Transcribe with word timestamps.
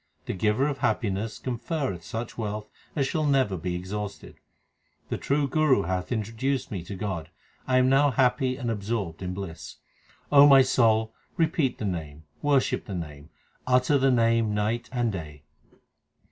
The 0.25 0.33
Giver 0.33 0.67
of 0.67 0.79
happiness 0.79 1.37
conferreth 1.37 2.01
such 2.03 2.35
wealth 2.35 2.67
as 2.95 3.05
shall 3.05 3.27
never 3.27 3.55
be 3.55 3.75
exhausted. 3.75 4.39
The 5.09 5.19
true 5.19 5.47
Guru 5.47 5.83
hath 5.83 6.11
introduced 6.11 6.71
me 6.71 6.83
to 6.85 6.95
God; 6.95 7.29
I 7.67 7.77
am 7.77 7.87
now 7.87 8.09
happy 8.09 8.57
and 8.57 8.71
absorbed 8.71 9.21
in 9.21 9.35
bliss. 9.35 9.75
O 10.31 10.47
my 10.47 10.63
soul, 10.63 11.13
repeat 11.37 11.77
the 11.77 11.85
Name, 11.85 12.23
worship 12.41 12.85
the 12.85 12.95
Name, 12.95 13.29
utter 13.67 13.99
the 13.99 14.09
Name 14.09 14.55
night 14.55 14.89
and 14.91 15.11
day. 15.11 15.43